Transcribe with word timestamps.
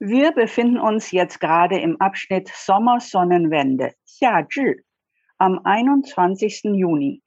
Wir 0.00 0.30
befinden 0.30 0.78
uns 0.78 1.10
jetzt 1.10 1.40
gerade 1.40 1.80
im 1.80 2.00
Abschnitt 2.00 2.48
Sommersonnenwende, 2.54 3.94
Xiazhi, 4.06 4.76
am 5.38 5.60
21. 5.64 6.62
Juni. 6.64 7.20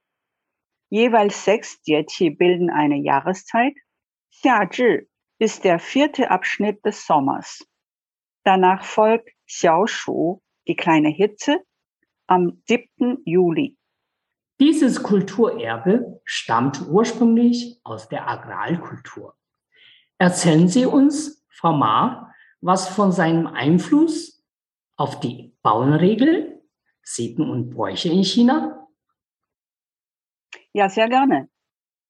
Jeweils 0.89 1.43
sechs 1.43 1.79
Jieqi 1.83 2.29
bilden 2.29 2.69
eine 2.69 2.95
Jahreszeit. 2.95 3.73
Xiazhi 4.31 5.01
ist 5.37 5.65
der 5.65 5.79
vierte 5.79 6.31
Abschnitt 6.31 6.85
des 6.85 7.05
Sommers. 7.05 7.67
Danach 8.45 8.85
folgt 8.85 9.29
Xiaoshu, 9.47 10.39
die 10.65 10.77
kleine 10.77 11.09
Hitze, 11.09 11.59
am 12.27 12.61
7. 12.69 13.17
Juli. 13.25 13.77
Dieses 14.61 15.03
Kulturerbe 15.03 16.21
stammt 16.23 16.87
ursprünglich 16.87 17.81
aus 17.83 18.07
der 18.07 18.29
Agrarkultur. 18.29 19.35
Erzählen 20.17 20.69
Sie 20.69 20.85
uns, 20.85 21.45
Frau 21.49 21.73
Ma, 21.73 22.30
was 22.61 22.87
von 22.87 23.11
seinem 23.11 23.47
Einfluss 23.47 24.43
auf 24.95 25.19
die 25.19 25.55
Bauernregel, 25.63 26.61
Sitten 27.03 27.49
und 27.49 27.71
Bräuche 27.71 28.09
in 28.09 28.23
China? 28.23 28.87
Ja, 30.73 30.87
sehr 30.89 31.09
gerne. 31.09 31.49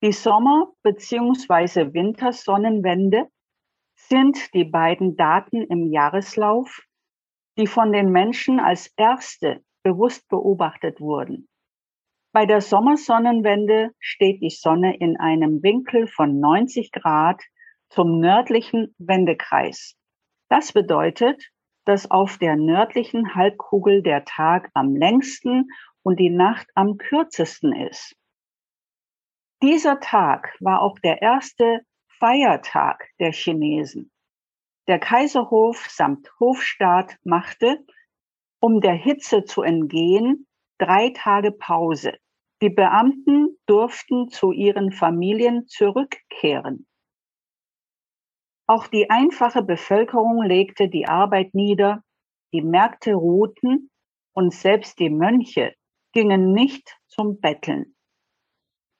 Die 0.03 0.11
Sommer- 0.11 0.73
bzw. 0.83 1.93
Wintersonnenwende 1.93 3.27
sind 3.95 4.53
die 4.53 4.65
beiden 4.65 5.15
Daten 5.15 5.63
im 5.63 5.91
Jahreslauf, 5.91 6.81
die 7.57 7.67
von 7.67 7.91
den 7.91 8.11
Menschen 8.11 8.59
als 8.59 8.91
erste 8.97 9.63
bewusst 9.83 10.27
beobachtet 10.27 10.99
wurden. 10.99 11.47
Bei 12.33 12.45
der 12.45 12.61
Sommersonnenwende 12.61 13.91
steht 13.99 14.41
die 14.41 14.49
Sonne 14.49 14.97
in 14.97 15.17
einem 15.17 15.61
Winkel 15.63 16.07
von 16.07 16.39
90 16.39 16.91
Grad 16.91 17.41
zum 17.89 18.19
nördlichen 18.19 18.95
Wendekreis. 18.97 19.97
Das 20.51 20.73
bedeutet, 20.73 21.49
dass 21.85 22.11
auf 22.11 22.37
der 22.37 22.57
nördlichen 22.57 23.35
Halbkugel 23.35 24.03
der 24.03 24.25
Tag 24.25 24.69
am 24.73 24.97
längsten 24.97 25.69
und 26.03 26.19
die 26.19 26.29
Nacht 26.29 26.67
am 26.75 26.97
kürzesten 26.97 27.73
ist. 27.73 28.17
Dieser 29.63 30.01
Tag 30.01 30.53
war 30.59 30.81
auch 30.81 30.99
der 30.99 31.21
erste 31.21 31.85
Feiertag 32.19 33.07
der 33.17 33.31
Chinesen. 33.31 34.11
Der 34.89 34.99
Kaiserhof 34.99 35.87
samt 35.89 36.29
Hofstaat 36.37 37.15
machte, 37.23 37.85
um 38.59 38.81
der 38.81 38.95
Hitze 38.95 39.45
zu 39.45 39.61
entgehen, 39.61 40.47
drei 40.79 41.13
Tage 41.15 41.53
Pause. 41.53 42.17
Die 42.61 42.69
Beamten 42.69 43.57
durften 43.67 44.27
zu 44.27 44.51
ihren 44.51 44.91
Familien 44.91 45.65
zurückkehren. 45.67 46.87
Auch 48.71 48.87
die 48.87 49.09
einfache 49.09 49.63
Bevölkerung 49.63 50.43
legte 50.43 50.87
die 50.87 51.05
Arbeit 51.05 51.53
nieder, 51.53 52.05
die 52.53 52.61
Märkte 52.61 53.15
ruhten 53.15 53.91
und 54.33 54.53
selbst 54.53 54.97
die 54.97 55.09
Mönche 55.09 55.75
gingen 56.13 56.53
nicht 56.53 56.97
zum 57.05 57.41
Betteln. 57.41 57.97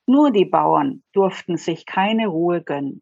Nur 0.06 0.32
die 0.32 0.44
Bauern 0.44 1.06
durften 1.14 1.56
sich 1.56 1.86
keine 1.86 2.28
Ruhe 2.28 2.62
gönnen. 2.62 3.02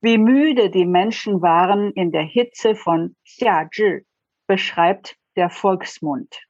Wie 0.00 0.16
müde 0.16 0.70
die 0.70 0.86
Menschen 0.86 1.42
waren 1.42 1.90
in 1.94 2.12
der 2.12 2.22
Hitze 2.22 2.76
von 2.76 3.16
Xiazhi, 3.24 4.06
beschreibt 4.46 5.16
der 5.34 5.50
Volksmund. 5.50 6.40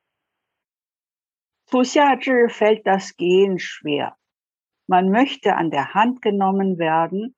Zu 1.65 1.79
Xiazhi 1.79 2.51
fällt 2.51 2.87
das 2.87 3.17
Gehen 3.17 3.59
schwer. 3.59 4.19
Man 4.87 5.09
möchte 5.09 5.57
an 5.57 5.71
der 5.71 5.95
Hand 5.95 6.21
genommen 6.21 6.77
werden 6.77 7.35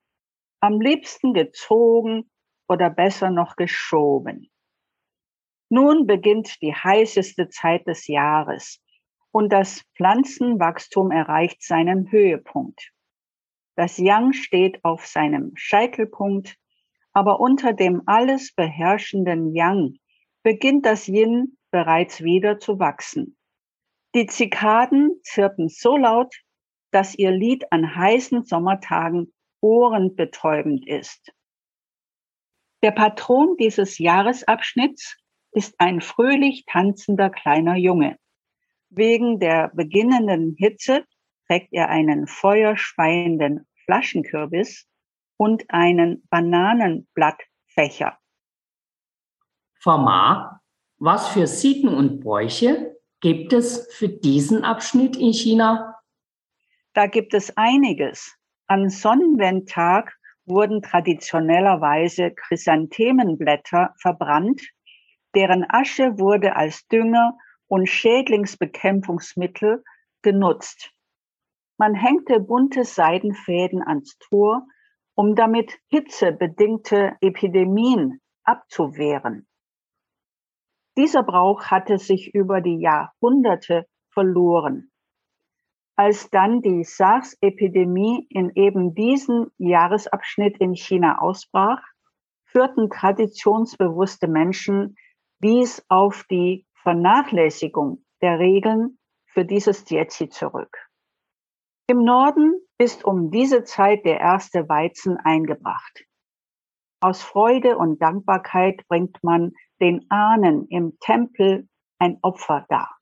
am 0.59 0.79
liebsten 0.79 1.33
gezogen 1.33 2.29
oder 2.67 2.89
besser 2.89 3.29
noch 3.29 3.55
geschoben. 3.55 4.51
Nun 5.69 6.07
beginnt 6.07 6.61
die 6.61 6.73
heißeste 6.73 7.49
Zeit 7.49 7.87
des 7.87 8.07
Jahres 8.07 8.81
und 9.31 9.53
das 9.53 9.83
Pflanzenwachstum 9.95 11.11
erreicht 11.11 11.61
seinen 11.61 12.11
Höhepunkt. 12.11 12.91
Das 13.75 13.97
Yang 13.97 14.33
steht 14.33 14.83
auf 14.83 15.05
seinem 15.05 15.51
Scheitelpunkt, 15.55 16.57
aber 17.13 17.39
unter 17.39 17.73
dem 17.73 18.01
alles 18.07 18.53
beherrschenden 18.53 19.55
Yang 19.55 19.99
beginnt 20.43 20.85
das 20.85 21.07
Yin 21.07 21.57
bereits 21.71 22.21
wieder 22.23 22.59
zu 22.59 22.79
wachsen. 22.79 23.37
Die 24.15 24.25
Zikaden 24.25 25.19
zirpen 25.23 25.69
so 25.69 25.95
laut, 25.95 26.33
dass 26.91 27.15
ihr 27.15 27.31
Lied 27.31 27.71
an 27.71 27.95
heißen 27.95 28.43
Sommertagen 28.43 29.31
ohrenbetäubend 29.61 30.87
ist. 30.87 31.31
Der 32.81 32.91
Patron 32.91 33.57
dieses 33.57 33.97
Jahresabschnitts 33.97 35.17
ist 35.51 35.75
ein 35.79 36.01
fröhlich 36.01 36.65
tanzender 36.65 37.29
kleiner 37.29 37.75
Junge. 37.75 38.17
Wegen 38.89 39.39
der 39.39 39.71
beginnenden 39.73 40.55
Hitze 40.57 41.05
trägt 41.47 41.73
er 41.73 41.89
einen 41.89 42.27
feuerspeienden 42.27 43.67
Flaschenkürbis 43.85 44.87
und 45.37 45.65
einen 45.69 46.27
Bananenblattfächer. 46.29 48.17
Frau 49.75 49.97
Ma, 49.97 50.61
was 50.97 51.29
für 51.29 51.47
Sitten 51.47 51.89
und 51.89 52.19
Bräuche 52.19 52.95
gibt 53.21 53.53
es 53.53 53.87
für 53.93 54.09
diesen 54.09 54.63
Abschnitt 54.63 55.15
in 55.15 55.33
China? 55.33 55.95
Da 56.93 57.07
gibt 57.07 57.33
es 57.33 57.55
einiges. 57.55 58.38
An 58.71 58.89
Sonnenwendtag 58.89 60.15
wurden 60.45 60.83
traditionellerweise 60.83 62.29
Chrysanthemenblätter 62.29 63.95
verbrannt, 63.99 64.61
deren 65.33 65.65
Asche 65.67 66.19
wurde 66.19 66.55
als 66.55 66.87
Dünger 66.87 67.35
und 67.65 67.89
Schädlingsbekämpfungsmittel 67.89 69.83
genutzt. 70.21 70.91
Man 71.79 71.95
hängte 71.95 72.39
bunte 72.39 72.83
Seidenfäden 72.83 73.81
ans 73.81 74.19
Tor, 74.19 74.67
um 75.15 75.33
damit 75.33 75.79
hitzebedingte 75.87 77.17
Epidemien 77.21 78.21
abzuwehren. 78.43 79.47
Dieser 80.95 81.23
Brauch 81.23 81.71
hatte 81.71 81.97
sich 81.97 82.35
über 82.35 82.61
die 82.61 82.79
Jahrhunderte 82.79 83.87
verloren. 84.11 84.91
Als 85.99 86.29
dann 86.29 86.61
die 86.61 86.85
SARS-Epidemie 86.85 88.25
in 88.29 88.51
eben 88.55 88.95
diesem 88.95 89.51
Jahresabschnitt 89.57 90.57
in 90.59 90.73
China 90.73 91.19
ausbrach, 91.19 91.81
führten 92.45 92.89
traditionsbewusste 92.89 94.29
Menschen 94.29 94.95
dies 95.43 95.85
auf 95.89 96.23
die 96.31 96.65
Vernachlässigung 96.83 98.05
der 98.21 98.39
Regeln 98.39 98.97
für 99.25 99.43
dieses 99.43 99.83
Diezi 99.83 100.29
zurück. 100.29 100.73
Im 101.87 102.05
Norden 102.05 102.53
ist 102.77 103.03
um 103.03 103.29
diese 103.29 103.65
Zeit 103.65 104.05
der 104.05 104.21
erste 104.21 104.69
Weizen 104.69 105.17
eingebracht. 105.17 106.05
Aus 107.01 107.21
Freude 107.21 107.77
und 107.77 108.01
Dankbarkeit 108.01 108.87
bringt 108.87 109.21
man 109.21 109.51
den 109.81 110.09
Ahnen 110.09 110.65
im 110.69 110.97
Tempel 111.01 111.67
ein 111.99 112.19
Opfer 112.21 112.65
dar. 112.69 112.95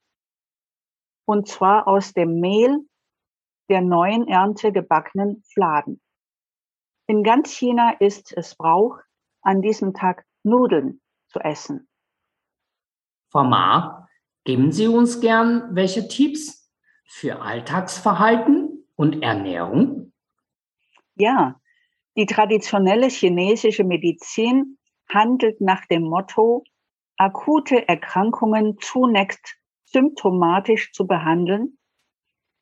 Und 1.28 1.46
zwar 1.46 1.86
aus 1.86 2.12
dem 2.12 2.40
Mehl 2.40 2.87
der 3.68 3.80
neuen 3.80 4.26
Ernte 4.28 4.72
gebackenen 4.72 5.42
Fladen. 5.52 6.00
In 7.06 7.22
ganz 7.22 7.52
China 7.52 7.92
ist 8.00 8.36
es 8.36 8.54
Brauch, 8.54 8.98
an 9.42 9.62
diesem 9.62 9.94
Tag 9.94 10.24
Nudeln 10.42 11.00
zu 11.28 11.40
essen. 11.40 11.88
Frau 13.30 13.44
Ma, 13.44 14.08
geben 14.44 14.72
Sie 14.72 14.88
uns 14.88 15.20
gern 15.20 15.74
welche 15.74 16.08
Tipps 16.08 16.70
für 17.06 17.40
Alltagsverhalten 17.40 18.86
und 18.96 19.22
Ernährung? 19.22 20.12
Ja, 21.16 21.60
die 22.16 22.26
traditionelle 22.26 23.08
chinesische 23.08 23.84
Medizin 23.84 24.78
handelt 25.08 25.60
nach 25.60 25.86
dem 25.86 26.02
Motto, 26.02 26.64
akute 27.16 27.88
Erkrankungen 27.88 28.78
zunächst 28.80 29.56
symptomatisch 29.84 30.92
zu 30.92 31.06
behandeln. 31.06 31.77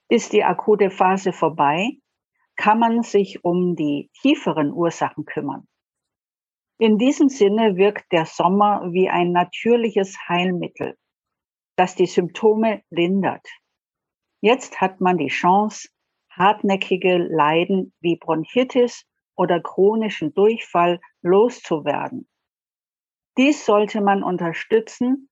Ist 0.09 0.33
die 0.33 0.45
akute 0.45 0.91
Phase 0.91 1.33
vorbei, 1.33 1.99
kann 2.57 2.79
man 2.79 3.03
sich 3.03 3.45
um 3.45 3.75
die 3.77 4.11
tieferen 4.21 4.73
Ursachen 4.73 5.25
kümmern. 5.25 5.67
In 6.79 6.99
diesem 6.99 7.29
Sinne 7.29 7.77
wirkt 7.77 8.13
der 8.13 8.27
Sommer 8.27 8.93
wie 8.93 9.09
ein 9.09 9.33
natürliches 9.33 10.17
Heilmittel, 10.29 10.97
das 11.77 11.95
die 11.95 12.07
Symptome 12.07 12.83
lindert. 12.91 13.47
Jetzt 14.41 14.81
hat 14.81 15.01
man 15.01 15.19
die 15.19 15.29
Chance, 15.29 15.89
hartnäckige 16.31 17.17
Leiden 17.17 17.95
wie 18.01 18.17
Bronchitis 18.17 19.07
oder 19.37 19.61
chronischen 19.61 20.35
Durchfall 20.35 21.01
loszuwerden. 21.23 22.29
Dies 23.39 23.67
sollte 23.67 24.01
man 24.01 24.23
unterstützen, 24.23 25.29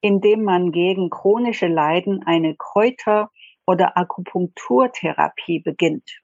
indem 0.00 0.44
man 0.44 0.72
gegen 0.72 1.08
chronische 1.08 1.68
Leiden 1.68 2.22
eine 2.24 2.56
Kräuter- 2.56 3.30
oder 3.70 3.96
Akupunkturtherapie 3.96 5.60
beginnt, 5.60 6.20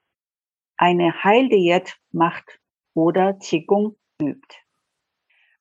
eine 0.75 1.23
Heildiät 1.23 1.97
macht 2.11 2.59
oder 2.93 3.35
Qigong 3.35 3.95
übt. 4.21 4.55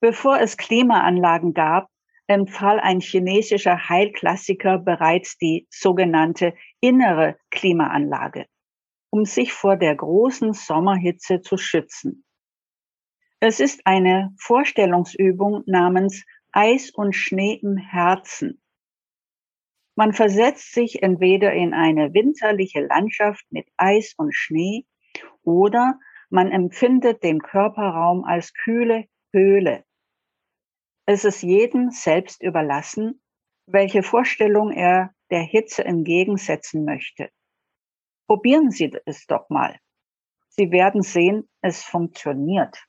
Bevor 0.00 0.40
es 0.40 0.56
Klimaanlagen 0.56 1.54
gab, 1.54 1.88
empfahl 2.26 2.80
ein 2.80 2.98
chinesischer 2.98 3.88
Heilklassiker 3.88 4.78
bereits 4.78 5.38
die 5.38 5.68
sogenannte 5.70 6.54
innere 6.80 7.38
Klimaanlage, 7.52 8.46
um 9.10 9.24
sich 9.24 9.52
vor 9.52 9.76
der 9.76 9.94
großen 9.94 10.54
Sommerhitze 10.54 11.40
zu 11.40 11.56
schützen. 11.56 12.24
Es 13.38 13.60
ist 13.60 13.86
eine 13.86 14.34
Vorstellungsübung 14.40 15.62
namens 15.66 16.24
Eis 16.50 16.90
und 16.90 17.14
Schnee 17.14 17.60
im 17.62 17.76
Herzen. 17.76 18.60
Man 19.98 20.12
versetzt 20.12 20.72
sich 20.72 21.02
entweder 21.02 21.54
in 21.54 21.72
eine 21.72 22.12
winterliche 22.12 22.80
Landschaft 22.80 23.44
mit 23.50 23.66
Eis 23.78 24.14
und 24.18 24.34
Schnee 24.34 24.84
oder 25.42 25.98
man 26.28 26.52
empfindet 26.52 27.22
den 27.22 27.40
Körperraum 27.40 28.24
als 28.24 28.52
kühle 28.52 29.06
Höhle. 29.32 29.84
Es 31.06 31.24
ist 31.24 31.42
jedem 31.42 31.90
selbst 31.90 32.42
überlassen, 32.42 33.22
welche 33.66 34.02
Vorstellung 34.02 34.70
er 34.70 35.14
der 35.30 35.42
Hitze 35.42 35.84
entgegensetzen 35.84 36.84
möchte. 36.84 37.30
Probieren 38.26 38.70
Sie 38.70 38.94
es 39.06 39.26
doch 39.26 39.48
mal. 39.48 39.78
Sie 40.48 40.70
werden 40.72 41.02
sehen, 41.02 41.48
es 41.62 41.82
funktioniert. 41.82 42.84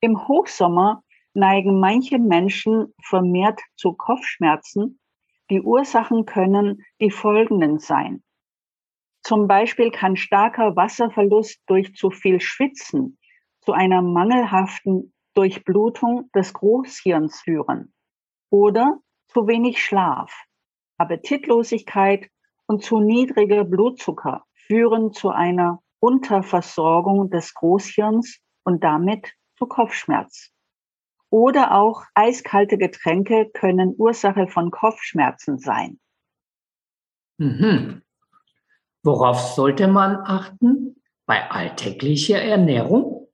Im 0.00 0.26
Hochsommer 0.26 1.02
neigen 1.34 1.80
manche 1.80 2.18
Menschen 2.18 2.94
vermehrt 3.02 3.60
zu 3.76 3.92
Kopfschmerzen. 3.92 5.00
Die 5.50 5.62
Ursachen 5.62 6.26
können 6.26 6.84
die 7.00 7.10
folgenden 7.10 7.78
sein. 7.78 8.22
Zum 9.22 9.48
Beispiel 9.48 9.90
kann 9.90 10.16
starker 10.16 10.76
Wasserverlust 10.76 11.60
durch 11.66 11.94
zu 11.94 12.10
viel 12.10 12.40
Schwitzen 12.40 13.18
zu 13.60 13.72
einer 13.72 14.02
mangelhaften 14.02 15.12
Durchblutung 15.34 16.30
des 16.34 16.52
Großhirns 16.52 17.40
führen 17.42 17.92
oder 18.50 18.98
zu 19.28 19.46
wenig 19.46 19.82
Schlaf. 19.82 20.32
Appetitlosigkeit 20.98 22.28
und 22.66 22.82
zu 22.82 23.00
niedriger 23.00 23.64
Blutzucker 23.64 24.44
führen 24.54 25.12
zu 25.12 25.30
einer 25.30 25.80
Unterversorgung 26.00 27.30
des 27.30 27.54
Großhirns 27.54 28.40
und 28.64 28.84
damit 28.84 29.34
zu 29.56 29.66
Kopfschmerz. 29.66 30.52
Oder 31.30 31.74
auch 31.74 32.04
eiskalte 32.14 32.78
Getränke 32.78 33.50
können 33.52 33.94
Ursache 33.96 34.48
von 34.48 34.70
Kopfschmerzen 34.70 35.58
sein. 35.58 36.00
Mhm. 37.38 38.02
Worauf 39.02 39.38
sollte 39.38 39.88
man 39.88 40.16
achten 40.16 41.02
bei 41.26 41.50
alltäglicher 41.50 42.40
Ernährung? 42.42 43.28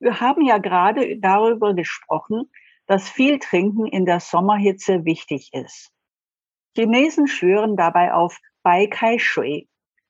Wir 0.00 0.20
haben 0.20 0.44
ja 0.44 0.58
gerade 0.58 1.18
darüber 1.18 1.74
gesprochen, 1.74 2.50
dass 2.86 3.08
viel 3.08 3.38
Trinken 3.38 3.86
in 3.86 4.04
der 4.04 4.20
Sommerhitze 4.20 5.04
wichtig 5.04 5.50
ist. 5.52 5.92
Chinesen 6.74 7.28
schwören 7.28 7.76
dabei 7.76 8.12
auf 8.12 8.38
Bai 8.62 8.88
Kai 8.88 9.18
Shui, 9.18 9.68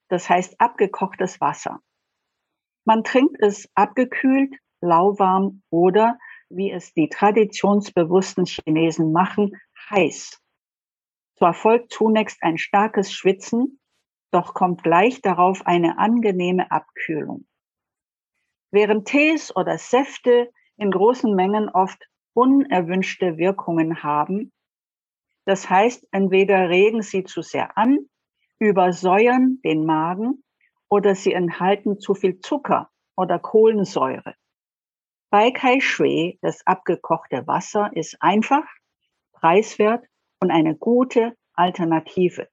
das 0.09 0.31
heißt 0.31 0.61
abgekochtes 0.61 1.41
Wasser. 1.41 1.81
Man 2.85 3.05
trinkt 3.05 3.37
es 3.41 3.69
abgekühlt, 3.75 4.55
lauwarm 4.81 5.63
oder, 5.71 6.19
wie 6.55 6.71
es 6.71 6.93
die 6.95 7.09
traditionsbewussten 7.09 8.47
Chinesen 8.47 9.13
machen, 9.13 9.57
heiß. 9.91 10.41
Zwar 11.37 11.55
folgt 11.55 11.93
zunächst 11.93 12.43
ein 12.43 12.59
starkes 12.59 13.13
Schwitzen, 13.13 13.81
doch 14.31 14.55
kommt 14.55 14.83
gleich 14.83 15.21
darauf 15.21 15.67
eine 15.67 15.99
angenehme 15.99 16.71
Abkühlung. 16.71 17.47
Während 18.71 19.07
Tees 19.07 19.55
oder 19.55 19.77
Säfte 19.77 20.51
in 20.77 20.91
großen 20.91 21.35
Mengen 21.35 21.69
oft 21.69 22.09
unerwünschte 22.33 23.37
Wirkungen 23.37 24.03
haben, 24.03 24.53
das 25.45 25.69
heißt, 25.69 26.07
entweder 26.13 26.69
regen 26.69 27.03
sie 27.03 27.25
zu 27.25 27.43
sehr 27.43 27.77
an, 27.77 28.09
übersäuern 28.59 29.61
den 29.65 29.85
Magen 29.85 30.45
oder 30.89 31.15
sie 31.15 31.33
enthalten 31.33 31.99
zu 31.99 32.15
viel 32.15 32.39
Zucker 32.39 32.91
oder 33.17 33.39
Kohlensäure. 33.39 34.35
Bei 35.33 35.51
Kai 35.51 35.81
Shui, 35.81 36.39
das 36.43 36.61
abgekochte 36.67 37.47
Wasser, 37.47 37.91
ist 37.95 38.19
einfach, 38.21 38.65
preiswert 39.33 40.05
und 40.41 40.51
eine 40.51 40.77
gute 40.77 41.35
Alternative. 41.55 42.51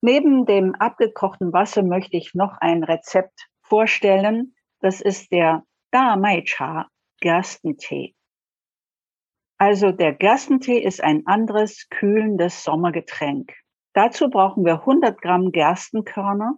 Neben 0.00 0.44
dem 0.44 0.74
abgekochten 0.74 1.52
Wasser 1.52 1.84
möchte 1.84 2.16
ich 2.16 2.34
noch 2.34 2.58
ein 2.58 2.82
Rezept 2.82 3.46
vorstellen. 3.60 4.56
Das 4.80 5.00
ist 5.00 5.30
der 5.30 5.62
Da 5.92 6.16
Mai 6.16 6.42
Cha 6.42 6.88
Gerstentee. 7.20 8.16
Also 9.56 9.92
der 9.92 10.14
Gerstentee 10.14 10.80
ist 10.80 11.00
ein 11.00 11.28
anderes 11.28 11.88
kühlendes 11.90 12.64
Sommergetränk. 12.64 13.54
Dazu 13.92 14.30
brauchen 14.30 14.64
wir 14.64 14.80
100 14.80 15.22
Gramm 15.22 15.52
Gerstenkörner, 15.52 16.56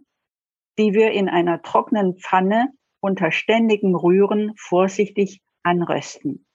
die 0.79 0.95
wir 0.95 1.11
in 1.11 1.29
einer 1.29 1.61
trockenen 1.61 2.17
Pfanne 2.17 2.73
unter 3.09 3.33
ständigem 3.33 3.95
Rühren 3.95 4.53
vorsichtig 4.57 5.41
anrösten, 5.63 6.47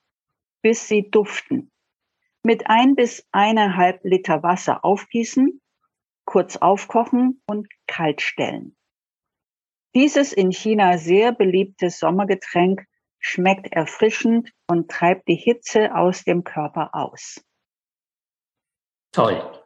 bis 0.62 0.86
sie 0.86 1.10
duften. 1.10 1.72
Mit 2.44 2.70
ein 2.70 2.94
bis 2.94 3.26
eineinhalb 3.32 4.04
Liter 4.04 4.44
Wasser 4.44 4.84
aufgießen, 4.84 5.60
kurz 6.24 6.56
aufkochen 6.56 7.42
und 7.46 7.66
kalt 7.88 8.20
stellen. 8.20 8.76
Dieses 9.96 10.32
in 10.32 10.52
China 10.52 10.96
sehr 10.96 11.32
beliebte 11.32 11.90
Sommergetränk 11.90 12.86
schmeckt 13.18 13.72
erfrischend 13.72 14.52
und 14.68 14.88
treibt 14.88 15.26
die 15.26 15.34
Hitze 15.34 15.92
aus 15.96 16.22
dem 16.22 16.44
Körper 16.44 16.94
aus. 16.94 17.44
Toll. 19.10 19.60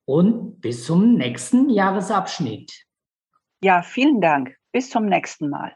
und 0.05 0.61
bis 0.61 0.87
zum 0.87 1.17
nächsten 1.17 1.69
Jahresabschnitt. 1.69 2.87
Ja, 3.61 3.83
vielen 3.83 4.21
Dank. 4.21 4.57
Bis 4.71 4.89
zum 4.89 5.07
nächsten 5.07 5.51
Mal. 5.51 5.75